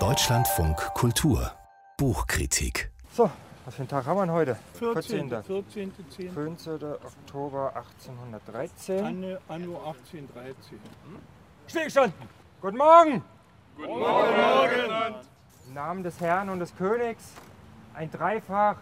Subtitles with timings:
[0.00, 1.52] Deutschlandfunk Kultur
[1.96, 3.30] Buchkritik So,
[3.64, 4.56] was für ein Tag haben wir denn heute?
[4.80, 5.30] 14.
[5.30, 5.92] 14.
[6.10, 6.32] 10.
[6.32, 6.72] 15.
[6.74, 8.98] Oktober 1813.
[8.98, 10.80] Anno, Anno 1813.
[11.68, 12.28] Stillgestanden!
[12.60, 13.22] Guten Morgen!
[13.76, 15.14] Guten Morgen!
[15.68, 17.34] Im Namen des Herrn und des Königs
[17.94, 18.78] ein Dreifach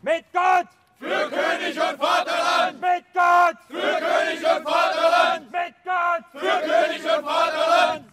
[0.00, 0.68] mit Gott!
[0.98, 2.80] Für König und Vaterland!
[2.80, 3.58] Mit Gott!
[3.68, 5.52] Für König und Vaterland!
[5.52, 6.24] Mit Gott!
[6.32, 8.04] Für König und Vaterland!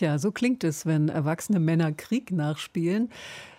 [0.00, 3.10] Tja, so klingt es, wenn erwachsene Männer Krieg nachspielen.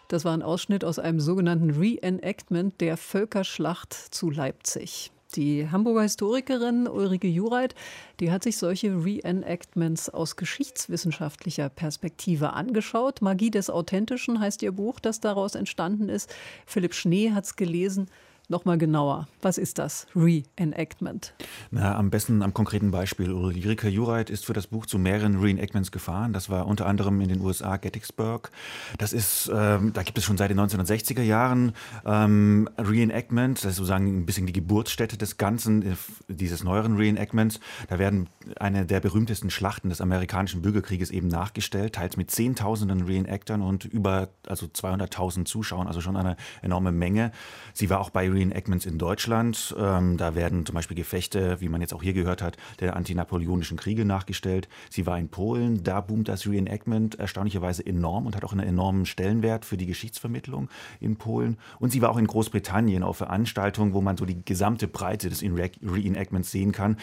[0.07, 5.11] Das war ein Ausschnitt aus einem sogenannten Reenactment der Völkerschlacht zu Leipzig.
[5.35, 7.75] Die Hamburger Historikerin Ulrike Jureit,
[8.19, 13.21] die hat sich solche Reenactments aus geschichtswissenschaftlicher Perspektive angeschaut.
[13.21, 16.33] Magie des Authentischen heißt ihr Buch, das daraus entstanden ist.
[16.65, 18.07] Philipp Schnee hat es gelesen.
[18.51, 21.33] Nochmal genauer, was ist das Reenactment?
[21.69, 23.31] Na, am besten am konkreten Beispiel.
[23.31, 26.33] Ulrike Jureit ist für das Buch zu mehreren Reenactments gefahren.
[26.33, 28.51] Das war unter anderem in den USA Gettysburg.
[28.97, 31.71] Das ist, ähm, da gibt es schon seit den 1960er Jahren
[32.05, 33.59] ähm, Reenactment.
[33.59, 35.95] Das ist sozusagen ein bisschen die Geburtsstätte des Ganzen, äh,
[36.27, 37.61] dieses neueren Reenactments.
[37.87, 38.27] Da werden
[38.59, 44.27] eine der berühmtesten Schlachten des amerikanischen Bürgerkrieges eben nachgestellt, teils mit Zehntausenden Reenactern und über
[44.45, 47.31] also 200.000 Zuschauern, also schon eine enorme Menge.
[47.73, 49.75] Sie war auch bei Reenactment Reenactments in Deutschland.
[49.77, 53.77] Ähm, da werden zum Beispiel Gefechte, wie man jetzt auch hier gehört hat, der antinapoleonischen
[53.77, 54.67] Kriege nachgestellt.
[54.89, 59.05] Sie war in Polen, da boomt das Reenactment erstaunlicherweise enorm und hat auch einen enormen
[59.05, 60.69] Stellenwert für die Geschichtsvermittlung
[60.99, 61.57] in Polen.
[61.79, 65.43] Und sie war auch in Großbritannien auf Veranstaltungen, wo man so die gesamte Breite des
[65.43, 66.97] Reenactments sehen kann.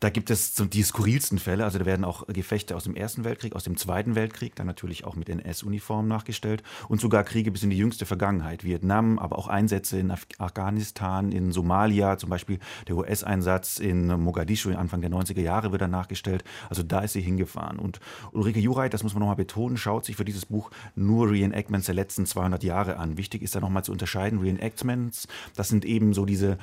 [0.00, 1.64] Da gibt es so die skurrilsten Fälle.
[1.64, 5.04] Also da werden auch Gefechte aus dem Ersten Weltkrieg, aus dem Zweiten Weltkrieg, dann natürlich
[5.04, 8.64] auch mit NS-Uniformen nachgestellt und sogar Kriege bis in die jüngste Vergangenheit.
[8.64, 14.74] Vietnam, aber auch Einsätze in Afghanistan Afghanistan, in Somalia, zum Beispiel der US-Einsatz in Mogadischu
[14.74, 16.42] Anfang der 90er Jahre wird dann nachgestellt.
[16.68, 17.78] Also da ist sie hingefahren.
[17.78, 18.00] Und
[18.32, 21.94] Ulrike Jureit, das muss man nochmal betonen, schaut sich für dieses Buch nur Reenactments der
[21.94, 23.16] letzten 200 Jahre an.
[23.16, 24.40] Wichtig ist da nochmal zu unterscheiden.
[24.40, 26.58] Reenactments, das sind eben so diese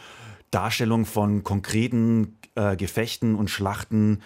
[0.51, 4.19] Darstellung von konkreten äh, Gefechten und Schlachten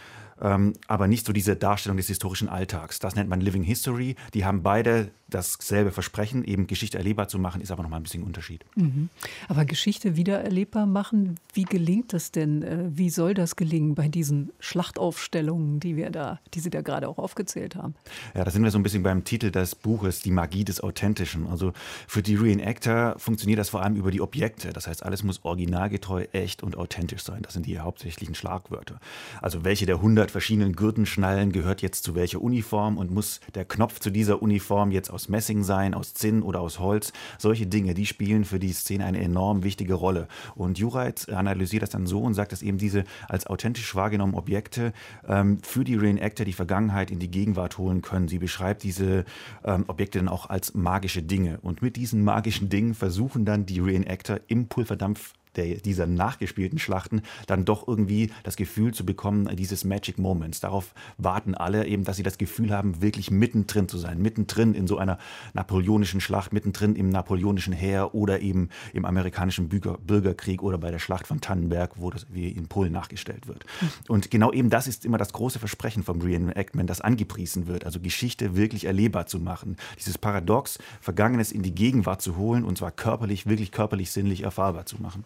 [0.43, 2.99] ähm, aber nicht so diese Darstellung des historischen Alltags.
[2.99, 4.15] Das nennt man Living History.
[4.33, 8.23] Die haben beide dasselbe Versprechen, eben Geschichte erlebbar zu machen, ist aber nochmal ein bisschen
[8.23, 8.65] Unterschied.
[8.75, 9.09] Mhm.
[9.47, 12.61] Aber Geschichte wieder erlebbar machen, wie gelingt das denn?
[12.61, 17.07] Äh, wie soll das gelingen bei diesen Schlachtaufstellungen, die wir da, die Sie da gerade
[17.07, 17.95] auch aufgezählt haben?
[18.35, 21.47] Ja, da sind wir so ein bisschen beim Titel des Buches, die Magie des Authentischen.
[21.47, 21.73] Also
[22.07, 24.73] für die Reenactor funktioniert das vor allem über die Objekte.
[24.73, 27.41] Das heißt, alles muss originalgetreu, echt und authentisch sein.
[27.41, 28.99] Das sind die hauptsächlichen Schlagwörter.
[29.41, 33.99] Also welche der 100 verschiedenen Gürtenschnallen gehört jetzt zu welcher Uniform und muss der Knopf
[33.99, 37.13] zu dieser Uniform jetzt aus Messing sein, aus Zinn oder aus Holz.
[37.37, 40.27] Solche Dinge, die spielen für die Szene eine enorm wichtige Rolle.
[40.55, 44.91] Und Jureit analysiert das dann so und sagt, dass eben diese als authentisch wahrgenommenen Objekte
[45.27, 48.27] ähm, für die Reenactor die Vergangenheit in die Gegenwart holen können.
[48.27, 49.23] Sie beschreibt diese
[49.63, 51.59] ähm, Objekte dann auch als magische Dinge.
[51.61, 57.21] Und mit diesen magischen Dingen versuchen dann die Reenactor im Pulverdampf der, dieser nachgespielten Schlachten
[57.47, 60.59] dann doch irgendwie das Gefühl zu bekommen, dieses Magic Moments.
[60.59, 64.87] Darauf warten alle eben, dass sie das Gefühl haben, wirklich mittendrin zu sein, mittendrin in
[64.87, 65.17] so einer
[65.53, 70.99] napoleonischen Schlacht, mittendrin im napoleonischen Heer oder eben im amerikanischen Bürger, Bürgerkrieg oder bei der
[70.99, 73.65] Schlacht von Tannenberg, wo das wie in Polen nachgestellt wird.
[74.07, 77.99] Und genau eben das ist immer das große Versprechen vom Reenactment, das angepriesen wird, also
[77.99, 79.77] Geschichte wirklich erlebbar zu machen.
[79.97, 84.85] Dieses Paradox, Vergangenes in die Gegenwart zu holen und zwar körperlich, wirklich körperlich, sinnlich erfahrbar
[84.85, 85.25] zu machen.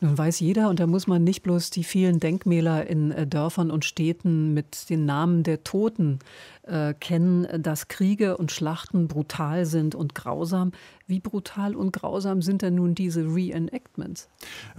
[0.00, 3.70] Nun weiß jeder, und da muss man nicht bloß die vielen Denkmäler in äh, Dörfern
[3.70, 6.20] und Städten mit den Namen der Toten
[6.62, 10.72] äh, kennen, dass Kriege und Schlachten brutal sind und grausam.
[11.06, 14.28] Wie brutal und grausam sind denn nun diese Reenactments?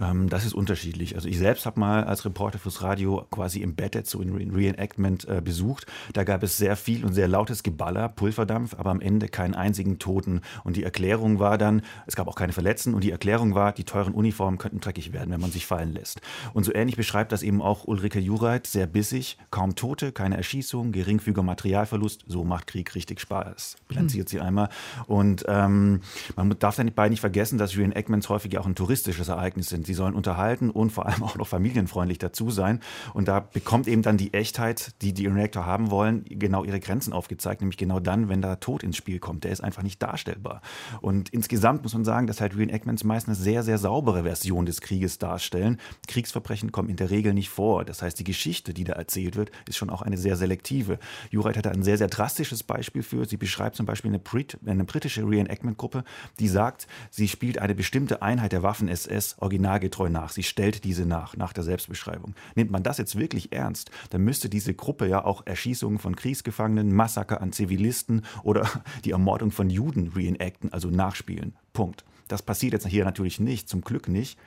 [0.00, 1.14] Ähm, das ist unterschiedlich.
[1.14, 5.42] Also ich selbst habe mal als Reporter fürs Radio quasi embedded so ein Reenactment äh,
[5.44, 5.86] besucht.
[6.14, 9.98] Da gab es sehr viel und sehr lautes Geballer, Pulverdampf, aber am Ende keinen einzigen
[9.98, 10.40] Toten.
[10.64, 13.84] Und die Erklärung war dann, es gab auch keine Verletzten und die Erklärung war, die
[13.84, 16.20] teuren Uniformen könnten dreckig werden, wenn man sich fallen lässt.
[16.52, 20.92] Und so ähnlich beschreibt das eben auch Ulrike Jureit, sehr bissig, kaum Tote, keine Erschießung,
[20.92, 22.24] geringfügiger Materialverlust.
[22.26, 24.30] So macht Krieg richtig Spaß, bilanziert hm.
[24.30, 24.68] sie einmal.
[25.06, 26.00] Und ähm,
[26.36, 29.86] man darf dabei nicht vergessen, dass Reenactments häufig auch ein touristisches Ereignis sind.
[29.86, 32.80] Sie sollen unterhalten und vor allem auch noch familienfreundlich dazu sein.
[33.14, 37.12] Und da bekommt eben dann die Echtheit, die die Reenactor haben wollen, genau ihre Grenzen
[37.12, 39.44] aufgezeigt, nämlich genau dann, wenn da Tod ins Spiel kommt.
[39.44, 40.62] Der ist einfach nicht darstellbar.
[41.00, 44.80] Und insgesamt muss man sagen, dass halt Reenactments meist eine sehr, sehr saubere Version des
[44.80, 45.80] Krieges Krieges darstellen.
[46.06, 47.84] Kriegsverbrechen kommen in der Regel nicht vor.
[47.84, 51.00] Das heißt, die Geschichte, die da erzählt wird, ist schon auch eine sehr selektive.
[51.30, 53.24] Jureit hat ein sehr, sehr drastisches Beispiel für.
[53.24, 56.04] Sie beschreibt zum Beispiel eine, Brit eine britische Reenactment-Gruppe,
[56.38, 60.30] die sagt, sie spielt eine bestimmte Einheit der Waffen-SS originalgetreu nach.
[60.30, 62.36] Sie stellt diese nach, nach der Selbstbeschreibung.
[62.54, 66.94] Nimmt man das jetzt wirklich ernst, dann müsste diese Gruppe ja auch Erschießungen von Kriegsgefangenen,
[66.94, 68.68] Massaker an Zivilisten oder
[69.04, 71.56] die Ermordung von Juden reenacten, also nachspielen.
[71.72, 72.04] Punkt.
[72.32, 74.38] Das passiert jetzt hier natürlich nicht, zum Glück nicht.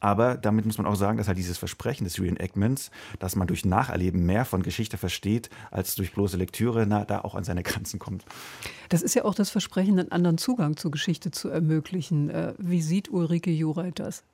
[0.00, 3.66] Aber damit muss man auch sagen, dass halt dieses Versprechen des Reenactments, dass man durch
[3.66, 7.98] Nacherleben mehr von Geschichte versteht als durch bloße Lektüre, na, da auch an seine Grenzen
[7.98, 8.24] kommt.
[8.88, 12.30] Das ist ja auch das Versprechen, einen anderen Zugang zur Geschichte zu ermöglichen.
[12.30, 14.24] Äh, wie sieht Ulrike Jureit das?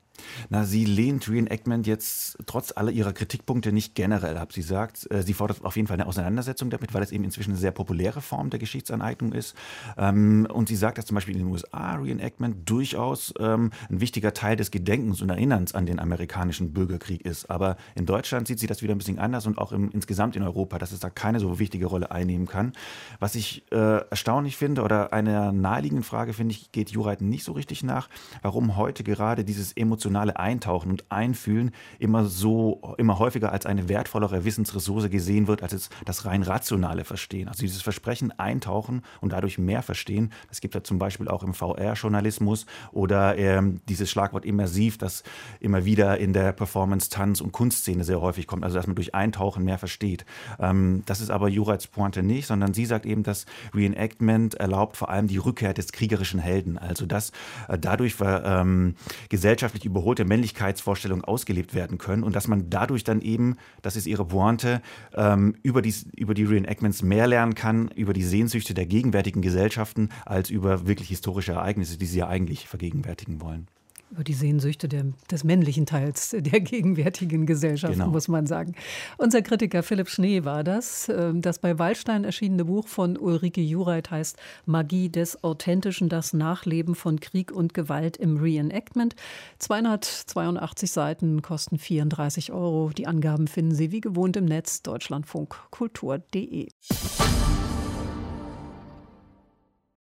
[0.49, 4.53] Na, sie lehnt Reenactment jetzt trotz aller ihrer Kritikpunkte nicht generell ab.
[4.53, 7.51] Sie sagt, äh, sie fordert auf jeden Fall eine Auseinandersetzung damit, weil es eben inzwischen
[7.51, 9.55] eine sehr populäre Form der Geschichtsaneignung ist.
[9.97, 14.33] Ähm, und sie sagt, dass zum Beispiel in den USA Reenactment durchaus ähm, ein wichtiger
[14.33, 17.49] Teil des Gedenkens und Erinnerns an den amerikanischen Bürgerkrieg ist.
[17.49, 20.43] Aber in Deutschland sieht sie das wieder ein bisschen anders und auch im, insgesamt in
[20.43, 22.73] Europa, dass es da keine so wichtige Rolle einnehmen kann.
[23.19, 23.75] Was ich äh,
[24.09, 28.09] erstaunlich finde oder einer naheliegenden Frage finde ich, geht Jureit nicht so richtig nach,
[28.41, 33.87] warum heute gerade dieses emotionale emotionale Eintauchen und Einfühlen immer so, immer häufiger als eine
[33.87, 37.47] wertvollere Wissensressource gesehen wird, als das rein rationale Verstehen.
[37.47, 41.43] Also dieses Versprechen eintauchen und dadurch mehr verstehen, das gibt es ja zum Beispiel auch
[41.43, 45.23] im VR-Journalismus oder ähm, dieses Schlagwort immersiv, das
[45.59, 49.13] immer wieder in der Performance, Tanz und Kunstszene sehr häufig kommt, also dass man durch
[49.13, 50.25] Eintauchen mehr versteht.
[50.59, 53.45] Ähm, das ist aber Jurats Pointe nicht, sondern sie sagt eben, dass
[53.75, 57.31] Reenactment erlaubt vor allem die Rückkehr des kriegerischen Helden, also dass
[57.67, 58.95] äh, dadurch ähm,
[59.29, 64.25] gesellschaftlich überholte Männlichkeitsvorstellungen ausgelebt werden können und dass man dadurch dann eben, das ist ihre
[64.25, 64.81] Pointe,
[65.13, 70.09] ähm, über, die, über die Reenactments mehr lernen kann, über die Sehnsüchte der gegenwärtigen Gesellschaften,
[70.25, 73.67] als über wirklich historische Ereignisse, die sie ja eigentlich vergegenwärtigen wollen
[74.11, 78.09] über die Sehnsüchte der, des männlichen Teils der gegenwärtigen Gesellschaft, genau.
[78.09, 78.75] muss man sagen.
[79.17, 81.09] Unser Kritiker Philipp Schnee war das.
[81.09, 86.95] Ähm, das bei Wallstein erschienene Buch von Ulrike Jureit heißt Magie des Authentischen, das Nachleben
[86.95, 89.15] von Krieg und Gewalt im Reenactment.
[89.59, 92.89] 282 Seiten kosten 34 Euro.
[92.89, 96.67] Die Angaben finden Sie wie gewohnt im Netz deutschlandfunkkultur.de.